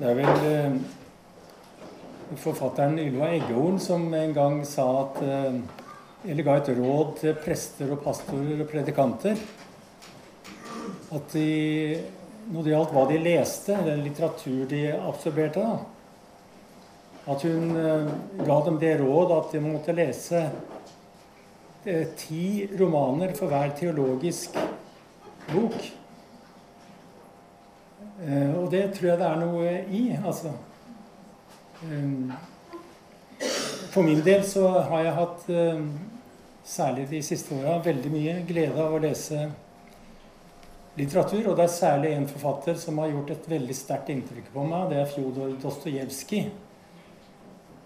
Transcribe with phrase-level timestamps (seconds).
[0.00, 0.76] Det er vel eh,
[2.40, 5.58] forfatteren Ylva Eggehorn som en gang sa at eh,
[6.24, 9.36] Eller ga et råd til prester og pastorer og predikanter.
[11.16, 12.00] At de,
[12.48, 15.78] når det gjaldt hva de leste, den litteratur de absorberte, da,
[17.32, 18.10] at hun eh,
[18.40, 20.46] ga dem det råd at de måtte lese
[21.84, 24.56] eh, ti romaner for hver teologisk
[25.52, 25.90] bok.
[28.20, 30.52] Eh, og det tror jeg det er noe i, altså.
[31.80, 32.32] Um,
[33.90, 35.86] for min del så har jeg hatt, um,
[36.64, 39.46] særlig de siste åra, veldig mye glede av å lese
[40.98, 41.48] litteratur.
[41.48, 44.90] Og det er særlig en forfatter som har gjort et veldig sterkt inntrykk på meg.
[44.92, 46.50] Det er Fjodor Dostojevskij.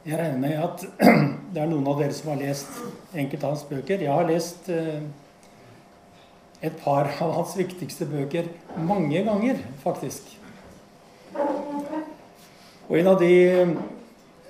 [0.05, 0.83] Jeg regner med at
[1.55, 2.75] det er noen av dere som har lest
[3.15, 4.03] enkelte av hans bøker.
[4.03, 4.99] Jeg har lest uh,
[6.65, 8.49] et par av hans viktigste bøker
[8.89, 10.31] mange ganger, faktisk.
[12.89, 13.35] Og en av de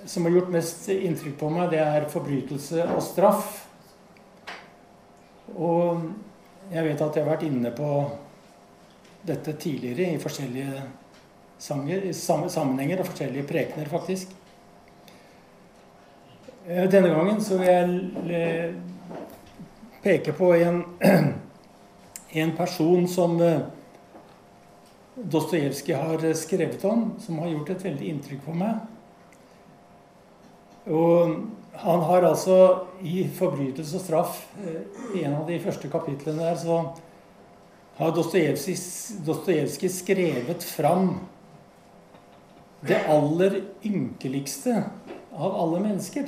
[0.05, 3.65] som har gjort mest inntrykk på meg, det er 'Forbrytelse og straff'.
[5.55, 6.01] Og
[6.71, 8.11] jeg vet at jeg har vært inne på
[9.27, 10.83] dette tidligere i forskjellige
[11.57, 12.11] sanger,
[12.49, 14.27] sammenhenger og forskjellige prekener, faktisk.
[16.67, 17.67] Eh, denne gangen så vil
[18.29, 18.73] jeg
[20.03, 20.83] peke på en,
[22.41, 23.59] en person som eh,
[25.15, 28.81] Dostojevskij har skrevet om, som har gjort et veldig inntrykk på meg.
[30.91, 31.37] Og
[31.79, 34.81] han har altså i 'Forbrytelse og straff', eh,
[35.15, 36.95] i en av de første kapitlene der, så
[37.97, 41.19] har Dostojevskij skrevet fram
[42.87, 44.83] det aller ynkeligste
[45.33, 46.27] av alle mennesker.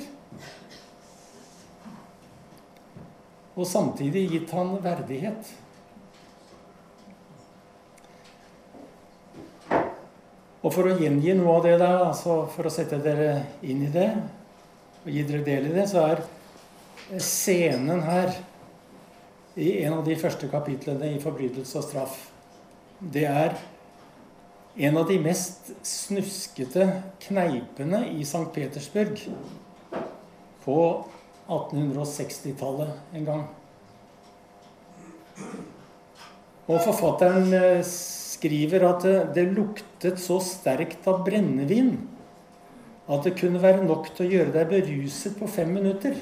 [3.58, 5.67] Og samtidig gitt han verdighet.
[10.68, 13.92] Og for å gjengi noe av det, da, altså for å sette dere inn i
[13.94, 14.10] det
[15.06, 16.24] og gi dere del i det, så er
[17.24, 18.34] scenen her
[19.56, 22.26] i en av de første kapitlene i 'Forbrytelse og straff'
[23.00, 23.56] Det er
[24.76, 26.90] en av de mest snuskete
[27.22, 28.50] kneipene i St.
[28.54, 29.22] Petersburg
[30.66, 30.78] på
[31.48, 33.46] 1860-tallet en gang.
[36.68, 39.08] Og forfatteren eh, skriver at
[39.38, 39.46] det
[39.98, 41.98] luktet så sterkt av brennevin
[43.08, 46.14] at det kunne være nok til å gjøre deg beruset på fem minutter.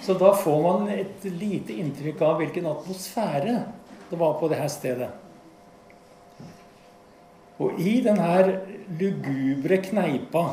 [0.00, 3.56] Så da får man et lite inntrykk av hvilken atmosfære
[4.10, 5.10] det var på det her stedet.
[7.58, 8.60] Og i denne
[9.00, 10.44] lugubre kneipa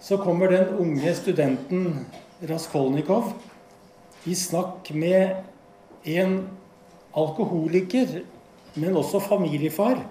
[0.00, 2.06] så kommer den unge studenten
[2.48, 3.34] Raskolnikov
[4.26, 5.44] i snakk med
[6.04, 6.40] en
[7.16, 8.22] alkoholiker,
[8.76, 10.02] men også familiefar,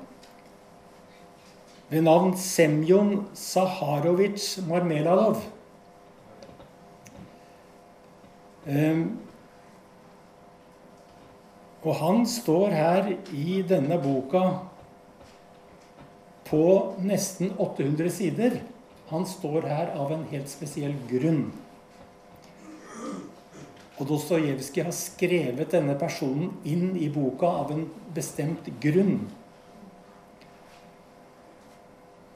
[1.89, 5.39] ved navn Semjon Saharovic Marmeladov.
[8.67, 9.19] Um,
[11.87, 14.41] og han står her i denne boka
[16.49, 16.63] på
[16.99, 18.59] nesten 800 sider.
[19.07, 21.45] Han står her av en helt spesiell grunn.
[23.97, 29.19] Og Dostojevskij har skrevet denne personen inn i boka av en bestemt grunn.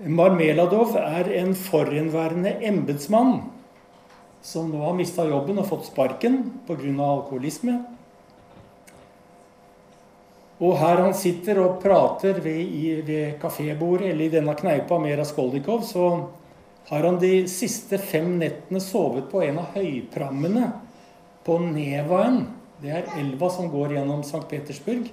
[0.01, 3.44] Marmeladov er en forhenværende embetsmann
[4.41, 6.89] som nå har mista jobben og fått sparken pga.
[7.05, 7.78] alkoholisme.
[10.61, 15.81] Og her han sitter og prater ved, ved kafébordet eller i denne kneipa med Raskolnikov,
[15.85, 16.29] så
[16.89, 20.72] har han de siste fem nettene sovet på en av høyprammene
[21.46, 22.44] på Nevaen.
[22.81, 24.44] Det er elva som går gjennom St.
[24.50, 25.09] Petersburg.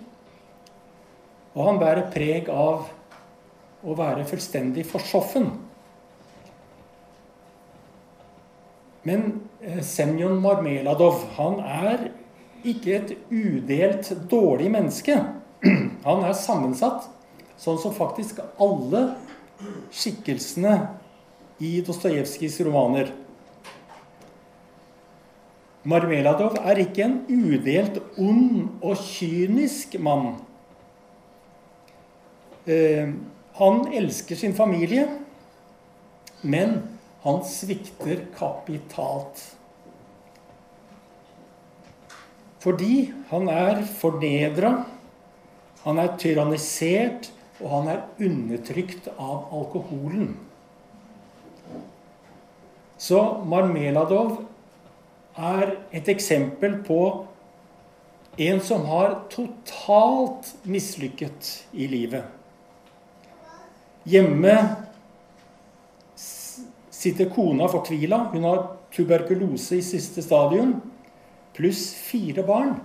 [1.54, 2.88] Og han bærer preg av
[3.84, 5.50] å være fullstendig forsoffen.
[9.08, 9.28] Men
[9.62, 12.08] eh, Semjon Marmeladov han er
[12.66, 15.20] ikke et udelt dårlig menneske.
[16.08, 17.08] Han er sammensatt,
[17.58, 19.00] sånn som faktisk alle
[19.90, 20.74] skikkelsene
[21.58, 23.10] i Dostojevskijs romaner.
[25.84, 30.34] Marmeladov er ikke en udelt ond og kynisk mann.
[32.66, 33.14] Eh,
[33.58, 35.06] han elsker sin familie,
[36.42, 36.82] men
[37.22, 39.44] han svikter kapitalt.
[42.58, 44.72] Fordi han er fornedra,
[45.84, 47.30] han er tyrannisert,
[47.62, 50.36] og han er undertrykt av alkoholen.
[52.98, 54.47] Så Marmeladov
[55.38, 57.02] er et eksempel på
[58.38, 62.26] en som har totalt mislykket i livet.
[64.08, 64.54] Hjemme
[66.98, 68.24] sitter kona fortvila.
[68.32, 68.62] Hun har
[68.94, 70.78] tuberkulose i siste stadium.
[71.54, 72.76] Pluss fire barn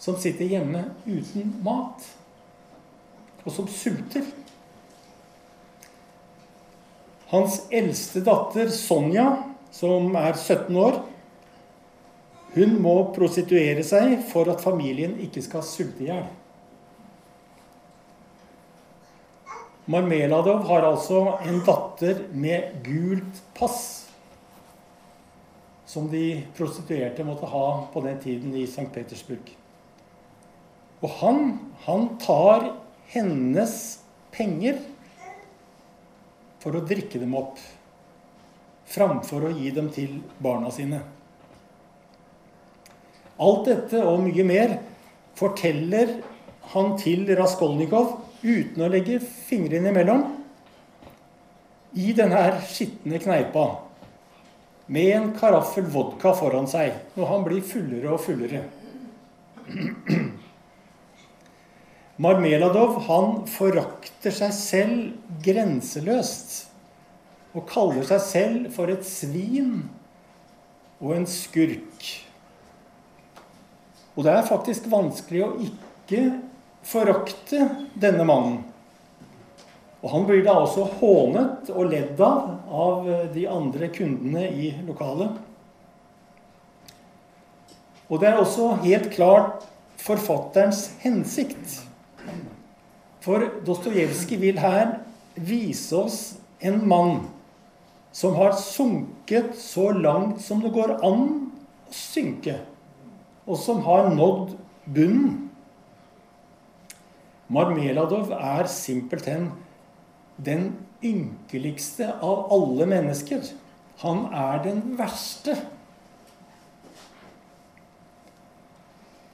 [0.00, 2.04] som sitter hjemme uten mat.
[3.44, 4.24] Og som sulter.
[7.30, 9.26] Hans eldste datter Sonja,
[9.72, 10.98] som er 17 år,
[12.54, 16.28] hun må prostituere seg for at familien ikke skal sulte i hjel.
[19.90, 23.80] Marmeladov har altså en datter med gult pass.
[25.86, 28.86] Som de prostituerte måtte ha på den tiden i St.
[28.94, 29.50] Petersburg.
[31.00, 31.42] Og han,
[31.86, 32.68] han tar
[33.10, 33.74] hennes
[34.30, 34.78] penger
[36.62, 37.58] for å drikke dem opp.
[38.90, 41.02] Framfor å gi dem til barna sine.
[43.40, 44.76] Alt dette og mye mer
[45.38, 46.18] forteller
[46.74, 50.26] han til Raskolnikov uten å legge fingrene imellom
[51.98, 53.64] i denne skitne kneipa
[54.90, 58.62] med en karaffel vodka foran seg når han blir fullere og fullere.
[62.20, 66.56] Marmeladov han forakter seg selv grenseløst
[67.56, 69.88] og kaller seg selv for et svin
[71.00, 72.29] og en skurk.
[74.20, 76.18] Og det er faktisk vanskelig å ikke
[76.84, 78.58] forakte denne mannen.
[80.04, 85.38] Og han blir da også hånet og ledd av av de andre kundene i lokalet.
[88.12, 89.64] Og det er også helt klart
[90.04, 91.78] forfatterens hensikt.
[93.24, 94.98] For Dostojevskij vil her
[95.32, 96.20] vise oss
[96.60, 97.22] en mann
[98.12, 101.24] som har sunket så langt som det går an
[101.88, 102.58] å synke,
[103.50, 104.54] og som har nådd
[104.86, 105.50] bunnen.
[107.50, 109.48] Marmeladov er simpelthen
[110.38, 110.70] den
[111.02, 113.42] ynkeligste av alle mennesker.
[114.04, 115.56] Han er den verste.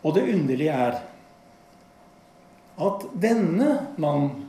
[0.00, 1.00] Og det underlige er
[2.76, 3.70] at denne
[4.00, 4.44] mannen,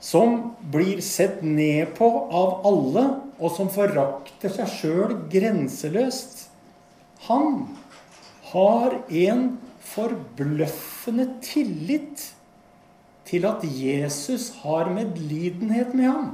[0.00, 3.04] som blir sett ned på av alle,
[3.40, 6.46] og som forakter seg sjøl grenseløst,
[7.26, 7.66] han
[8.50, 12.30] har en forbløffende tillit
[13.30, 16.30] til at Jesus har medlidenhet med ham.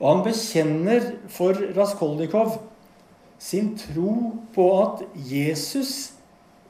[0.00, 2.54] Og han bekjenner for Raskolnikov
[3.40, 4.14] sin tro
[4.54, 6.12] på at Jesus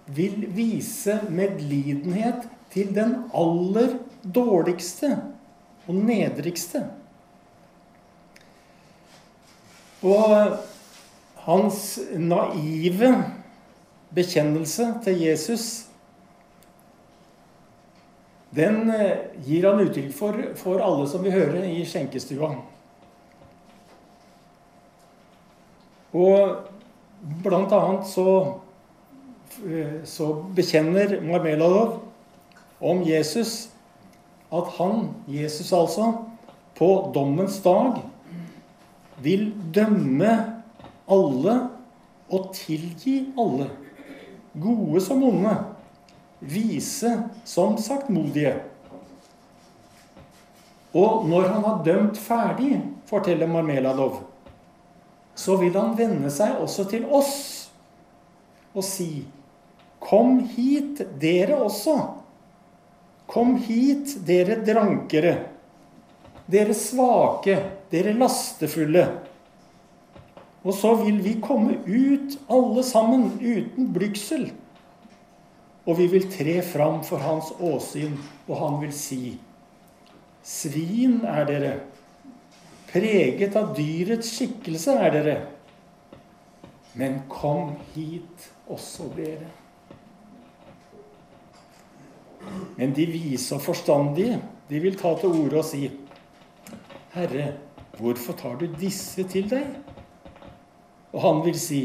[0.06, 3.98] vil vise medlidenhet til den aller
[4.34, 5.12] dårligste
[5.86, 6.84] og nedrigste.
[10.02, 10.56] Og
[11.50, 13.12] hans naive
[14.14, 15.90] bekjennelse til Jesus
[18.50, 22.50] den eh, gir han uttrykk for for alle som vil høre i skjenkestua.
[26.10, 26.56] Og
[27.44, 28.26] blant annet så,
[29.62, 32.00] eh, så bekjenner Marmeladov
[32.80, 33.68] om Jesus
[34.50, 36.10] at han, Jesus altså,
[36.74, 38.00] på dommens dag
[39.22, 40.59] vil dømme
[41.10, 41.56] alle
[42.30, 43.66] og tilgi alle,
[44.54, 45.54] gode som onde,
[46.40, 47.10] vise
[47.44, 48.54] som saktmodige.
[50.96, 54.22] Og når han har dømt ferdig, forteller Marmeladov,
[55.34, 57.36] så vil han vende seg også til oss
[58.74, 59.10] og si
[60.00, 61.92] Kom hit, dere også.
[63.28, 65.34] Kom hit, dere drankere.
[66.50, 67.58] Dere svake,
[67.92, 69.04] dere lastefulle.
[70.62, 74.50] Og så vil vi komme ut alle sammen uten blygsel.
[75.88, 79.22] Og vi vil tre fram for hans åsyn, og han vil si
[80.44, 81.72] Svin er dere.
[82.90, 85.34] Preget av dyrets skikkelse er dere.
[86.98, 89.48] Men kom hit, også dere.
[92.76, 94.40] Men de vise og forstandige,
[94.70, 95.90] de vil ta til orde og si,
[97.12, 97.52] Herre,
[97.98, 99.66] hvorfor tar du disse til deg?
[101.12, 101.82] Og han vil si,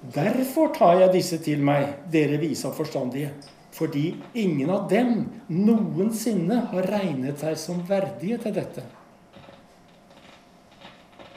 [0.00, 3.34] Derfor tar jeg disse til meg, dere vise og forstandige,
[3.76, 8.86] fordi ingen av dem noensinne har regnet seg som verdige til dette.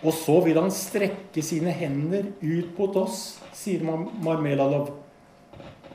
[0.03, 3.19] Og så vil han strekke sine hender ut mot oss,
[3.55, 4.93] sier Marmeladov.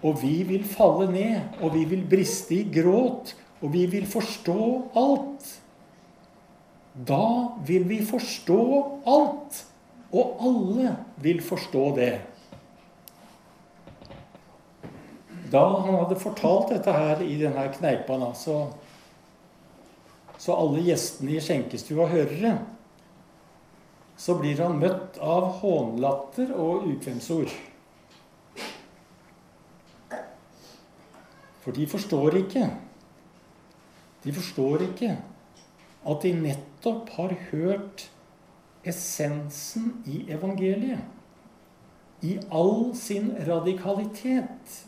[0.04, 4.61] Og vi vil falle ned, og vi vil briste i gråt, og vi vil forstå
[4.97, 5.49] alt.
[7.09, 7.25] Da
[7.66, 8.61] vil vi forstå
[9.09, 9.64] alt.
[10.12, 12.12] Og alle vil forstå det.
[15.53, 18.57] Da han hadde fortalt dette her i denne kneipa, så,
[20.37, 22.57] så alle gjestene i skjenkestua hører det,
[24.19, 27.53] så blir han møtt av hånlatter og ukvemsord.
[31.62, 32.62] For de forstår ikke
[34.25, 35.11] De forstår ikke
[36.09, 38.07] at de nettopp har hørt
[38.82, 41.00] essensen i evangeliet.
[42.20, 44.85] I all sin radikalitet.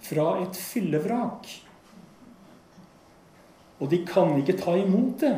[0.00, 1.48] Fra et fyllevrak.
[3.80, 5.36] Og de kan ikke ta imot det.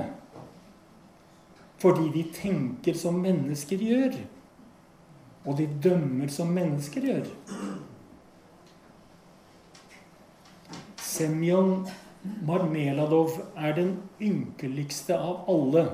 [1.79, 4.19] Fordi de tenker som mennesker gjør.
[5.47, 7.31] Og de dømmer som mennesker gjør.
[11.03, 11.87] Semjon
[12.47, 15.87] Marmeladov er den ynkeligste av alle.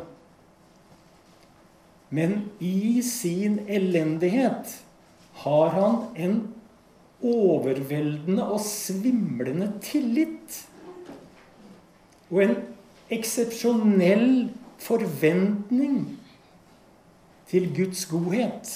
[2.15, 4.75] Men i sin elendighet
[5.43, 6.37] har han en
[7.25, 10.61] overveldende og svimlende tillit.
[12.31, 12.55] Og en
[13.15, 14.29] eksepsjonell
[14.85, 15.97] forventning
[17.51, 18.71] til Guds godhet.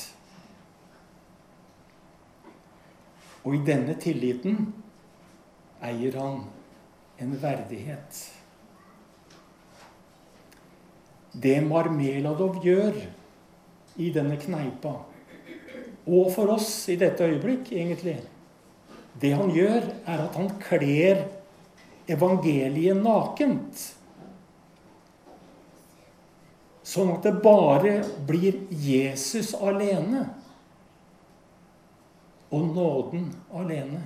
[3.45, 4.73] Og i denne tilliten
[5.85, 6.43] eier han
[7.23, 8.19] en verdighet.
[11.39, 12.99] Det Marmeladov gjør
[13.99, 14.95] i denne kneipa,
[16.09, 18.21] og for oss i dette øyeblikk, egentlig
[19.19, 21.25] Det han gjør, er at han kler
[22.07, 23.81] evangeliet nakent.
[26.87, 27.97] Sånn at det bare
[28.29, 30.23] blir Jesus alene.
[32.55, 34.05] Og nåden alene.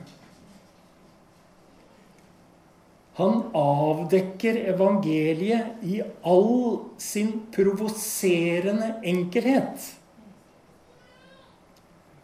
[3.18, 9.90] Han avdekker evangeliet i all sin provoserende enkelhet.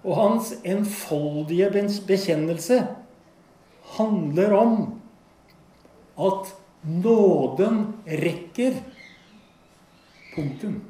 [0.00, 1.68] Og hans enfoldige
[2.08, 2.80] bekjennelse
[3.98, 4.78] handler om
[6.16, 6.54] at
[6.88, 8.80] nåden rekker
[10.34, 10.80] punktum.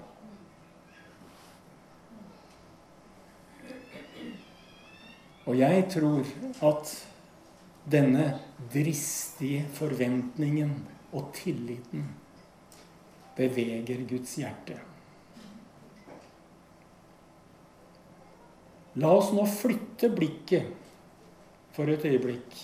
[5.49, 6.23] Og jeg tror
[6.71, 7.08] at
[7.91, 8.31] denne
[8.73, 10.75] dristige forventningen
[11.17, 12.05] og tilliten
[13.39, 14.77] beveger Guds hjerte.
[18.99, 20.73] La oss nå flytte blikket
[21.77, 22.57] for et øyeblikk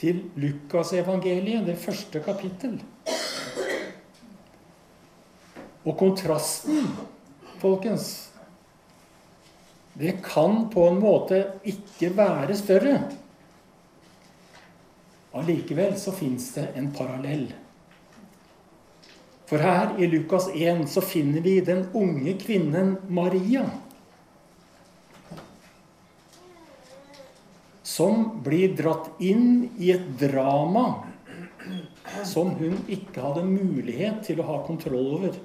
[0.00, 2.78] til Lukasevangeliet, det første kapittel.
[5.84, 6.88] Og kontrasten,
[7.60, 8.30] folkens,
[9.94, 12.96] det kan på en måte ikke være større.
[15.34, 17.48] Allikevel så fins det en parallell.
[19.50, 23.64] For her i Lukas 1 så finner vi den unge kvinnen Maria.
[27.82, 30.86] Som blir dratt inn i et drama
[32.24, 35.36] som hun ikke hadde mulighet til å ha kontroll over.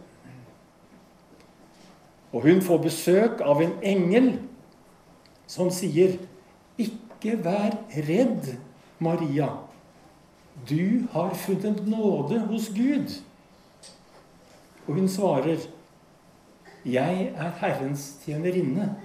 [2.30, 4.36] Og hun får besøk av en engel
[5.50, 6.20] som sier,
[6.78, 7.74] 'Ikke vær
[8.08, 8.58] redd,
[9.00, 9.69] Maria.'
[10.68, 13.22] Du har funnet nåde hos Gud.
[14.88, 15.58] Og hun svarer,
[16.86, 18.96] Jeg er Herrens tjenerinne.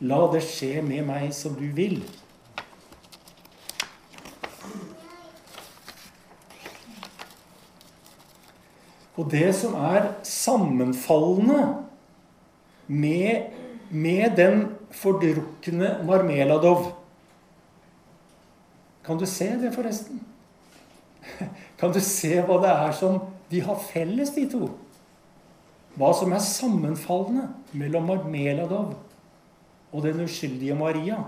[0.00, 1.98] La det skje med meg som du vil.
[9.14, 11.60] Og det som er sammenfallende
[12.86, 13.50] med,
[13.90, 16.92] med den fordrukne Marmeladov
[19.04, 20.22] Kan du se det, forresten?
[21.78, 24.68] Kan du se hva det er som de har felles, de to?
[25.94, 28.96] Hva som er sammenfallende mellom Marmeladov
[29.94, 31.20] og den uskyldige Maria?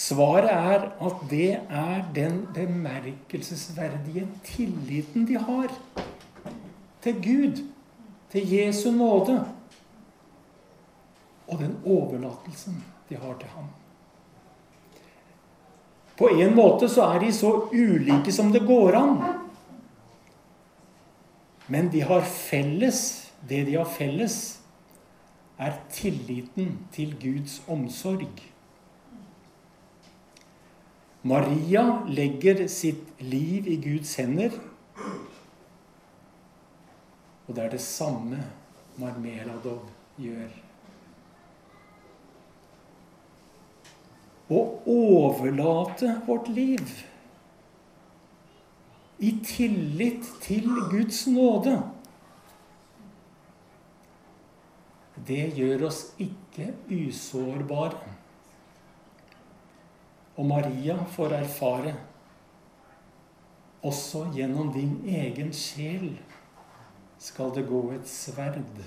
[0.00, 5.74] Svaret er at det er den bemerkelsesverdige tilliten de har
[7.04, 7.60] til Gud,
[8.32, 9.44] til Jesu nåde,
[11.48, 13.68] og den overlatelsen de har til ham.
[16.20, 19.14] På en måte så er de så ulike som det går an.
[21.72, 23.00] Men de har felles
[23.40, 24.34] Det de har felles,
[25.56, 28.42] er tilliten til Guds omsorg.
[31.22, 34.60] Maria legger sitt liv i Guds hender.
[37.48, 38.44] Og det er det samme
[39.00, 39.88] Marmeladov
[40.20, 40.52] gjør.
[44.50, 46.92] Å overlate vårt liv
[49.20, 51.74] i tillit til Guds nåde.
[55.28, 58.16] Det gjør oss ikke usårbare.
[60.40, 61.90] og Maria får erfare
[63.84, 66.14] også gjennom din egen sjel
[67.20, 68.80] skal det gå et sverd.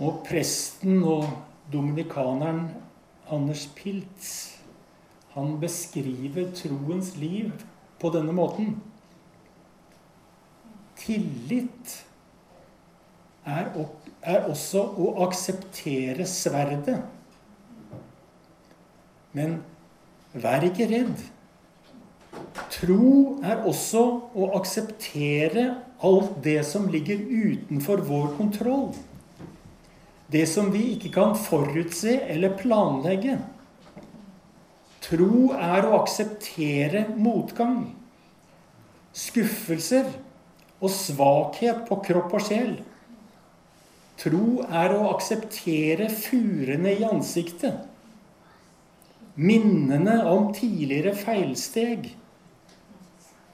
[0.00, 1.28] Og presten og
[1.72, 2.68] dominikaneren
[3.30, 4.56] Anders Pilz
[5.36, 7.50] han beskriver troens liv
[8.00, 8.76] på denne måten.
[10.96, 11.96] Tillit
[13.44, 13.68] er,
[14.22, 16.96] er også å akseptere sverdet.
[19.36, 19.58] Men
[20.32, 21.26] vær ikke redd.
[22.72, 24.06] Tro er også
[24.36, 25.66] å akseptere
[26.04, 28.88] alt det som ligger utenfor vår kontroll.
[30.32, 33.38] Det som vi ikke kan forutse eller planlegge.
[35.06, 37.92] Tro er å akseptere motgang,
[39.14, 40.08] skuffelser
[40.80, 42.72] og svakhet på kropp og sjel.
[44.18, 47.84] Tro er å akseptere furene i ansiktet,
[49.36, 52.08] minnene om tidligere feilsteg,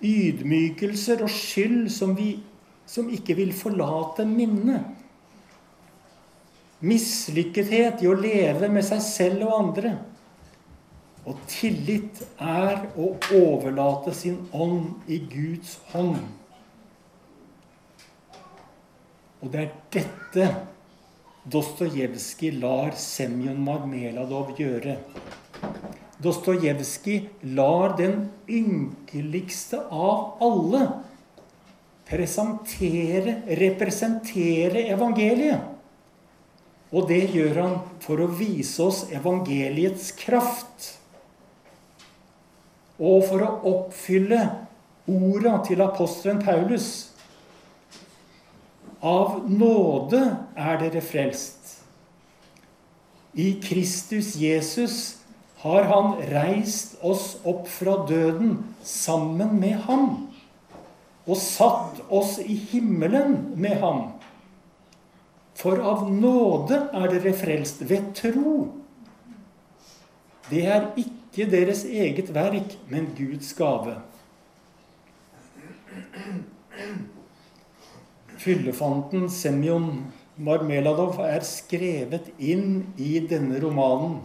[0.02, 2.36] ydmykelser og skyld som, vi,
[2.86, 5.01] som ikke vil forlate minnet,
[6.82, 9.96] mislykkethet i å leve med seg selv og andre
[11.22, 16.18] og tillit er å overlate sin ånd i Guds hånd.
[19.42, 20.50] Og det er dette
[21.52, 24.96] Dostojevskij lar Semjon Marmeladov gjøre.
[26.22, 27.24] Dostojevskij
[27.56, 30.84] lar den ynkeligste av alle
[32.06, 35.71] presentere, representere evangeliet.
[36.92, 40.90] Og det gjør han for å vise oss evangeliets kraft
[43.02, 44.42] og for å oppfylle
[45.10, 46.90] orda til apostelen Paulus.
[49.02, 50.20] Av nåde
[50.54, 51.58] er dere frelst.
[53.32, 54.98] I Kristus Jesus
[55.64, 60.08] har han reist oss opp fra døden sammen med ham
[61.22, 64.10] og satt oss i himmelen med ham.
[65.62, 68.54] For av nåde er dere frelst ved tro.
[70.48, 73.94] Det er ikke deres eget verk, men Guds gave.
[78.42, 80.08] Fyllefanten Semjon
[80.42, 84.18] Marmeladov er skrevet inn i denne romanen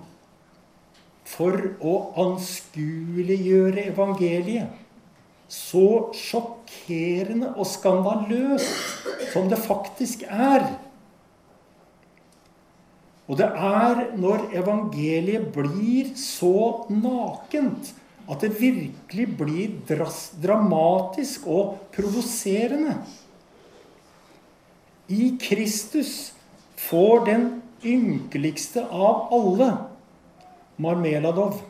[1.27, 1.53] for
[1.85, 4.83] å anskueliggjøre evangeliet
[5.51, 10.65] så sjokkerende og skandaløst som det faktisk er.
[13.27, 17.91] Og det er når evangeliet blir så nakent
[18.27, 19.75] at det virkelig blir
[20.43, 22.97] dramatisk og provoserende.
[25.07, 26.33] I Kristus
[26.87, 27.45] får den
[27.87, 29.69] ynkeligste av alle,
[30.77, 31.61] Marmeladov,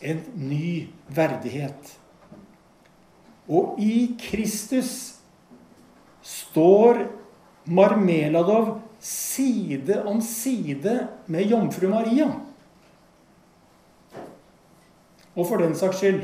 [0.00, 1.90] en ny verdighet.
[3.50, 5.18] Og i Kristus
[6.24, 7.02] står
[7.66, 12.28] Marmeladov side om side med jomfru Maria.
[15.36, 16.22] Og for den saks skyld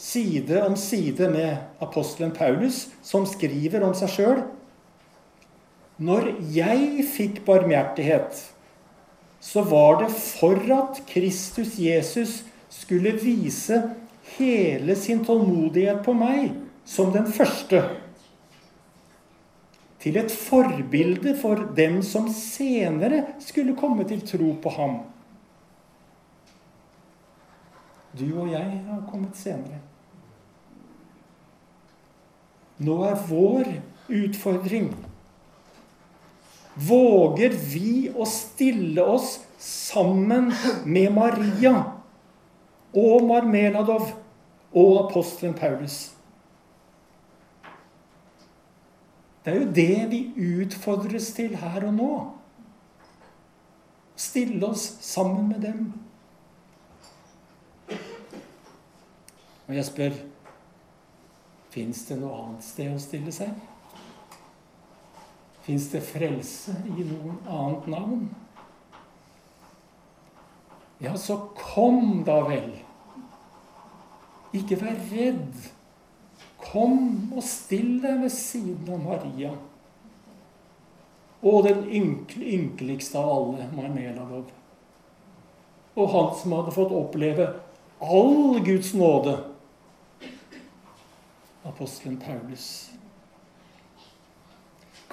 [0.00, 4.42] side om side med apostelen Paulus, som skriver om seg sjøl
[6.02, 8.40] Når jeg fikk barmhjertighet,
[9.38, 12.40] så var det for at Kristus Jesus
[12.72, 13.82] skulle vise
[14.34, 16.56] hele sin tålmodighet på meg
[16.88, 17.82] som den første
[20.04, 24.98] til et forbilde for dem som senere skulle komme til tro på ham.
[28.14, 29.80] Du og jeg har kommet senere.
[32.84, 33.72] Nå er vår
[34.12, 34.92] utfordring
[36.74, 40.48] Våger vi å stille oss sammen
[40.90, 41.74] med Maria
[42.90, 44.08] og Marmeladov
[44.74, 46.08] og apostelen Paulus?
[49.44, 50.20] Det er jo det vi
[50.62, 52.12] utfordres til her og nå.
[54.16, 55.92] Stille oss sammen med dem.
[59.66, 60.16] Og jeg spør
[61.74, 63.50] Fins det noe annet sted å stille seg?
[65.64, 68.28] Fins det frelse i noen annet navn?
[71.02, 72.70] Ja, så kom da vel.
[74.54, 75.56] Ikke vær redd.
[76.74, 79.52] Kom og still deg ved siden av Maria.
[81.44, 84.48] Og den ynkeligste av alle, Marmeladov.
[85.94, 87.46] Og han som hadde fått oppleve
[88.02, 89.36] all Guds nåde.
[91.64, 92.90] Apostelen Paulus.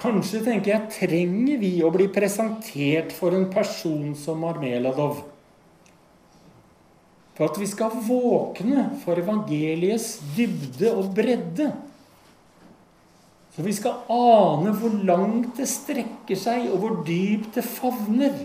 [0.02, 5.22] Kanskje tenker jeg, trenger vi å bli presentert for en person som Marmeladov.
[7.36, 11.70] For at vi skal våkne for evangeliets dybde og bredde.
[13.52, 18.36] Så vi skal ane hvor langt det strekker seg, og hvor dypt det favner.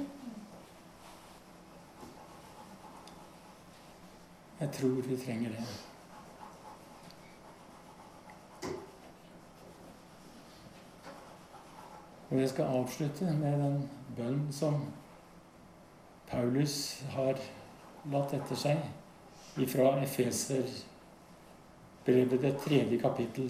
[4.60, 5.68] Jeg tror vi trenger det.
[12.30, 13.78] Og jeg skal avslutte med den
[14.18, 14.82] bønn som
[16.28, 17.40] Paulus har
[18.12, 20.68] latt etter seg ifra Efeser
[22.08, 23.50] brevet det tredje kapittel,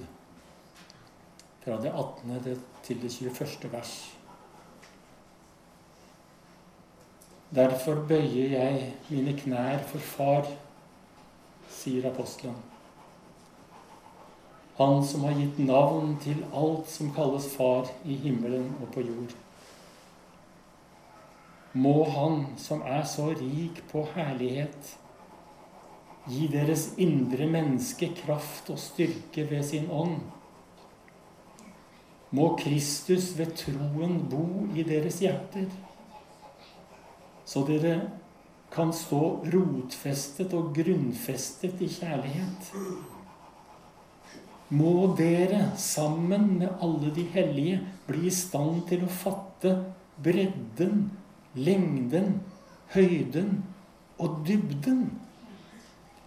[1.61, 2.61] fra det 18.
[2.83, 3.71] til det 21.
[3.71, 4.13] vers.
[7.55, 10.49] Derfor bøyer jeg mine knær for Far,
[11.69, 12.57] sier apostelen.
[14.77, 19.37] Han som har gitt navn til alt som kalles Far i himmelen og på jord.
[21.77, 24.93] Må Han som er så rik på herlighet,
[26.27, 30.17] gi deres indre menneske kraft og styrke ved sin ånd.
[32.35, 35.69] Må Kristus ved troen bo i deres hjerter,
[37.47, 37.99] så dere
[38.73, 39.21] kan stå
[39.53, 42.73] rotfestet og grunnfestet i kjærlighet
[44.69, 49.73] må dere sammen med alle de hellige bli i stand til å fatte
[50.23, 51.05] bredden,
[51.57, 52.39] lengden,
[52.93, 53.63] høyden
[54.21, 55.07] og dybden.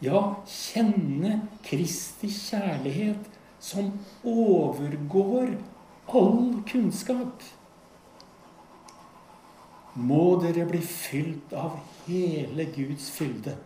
[0.05, 3.93] Ja, kjenne Kristi kjærlighet som
[4.25, 5.55] overgår
[6.11, 7.43] all kunnskap.
[9.95, 13.57] Må dere bli fylt av hele Guds fylde,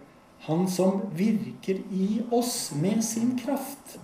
[0.44, 3.94] Han som virker i oss med sin kraft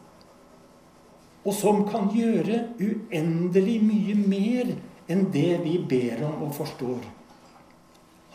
[1.44, 4.74] og som kan gjøre uendelig mye mer
[5.10, 7.00] enn det vi ber om og forstår.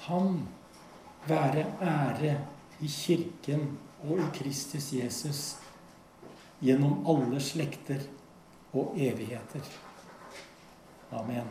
[0.06, 0.48] Han
[1.28, 2.36] være ære
[2.82, 5.40] i Kirken og i Kristus Jesus
[6.62, 8.06] gjennom alle slekter
[8.74, 9.66] og evigheter.
[11.12, 11.50] Amen.